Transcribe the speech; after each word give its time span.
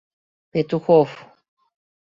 Петухов... 0.51 1.09